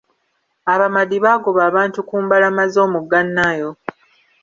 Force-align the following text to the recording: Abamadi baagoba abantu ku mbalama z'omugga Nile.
Abamadi 0.73 1.17
baagoba 1.25 1.61
abantu 1.69 1.99
ku 2.07 2.15
mbalama 2.23 2.63
z'omugga 2.73 3.19
Nile. 3.35 3.71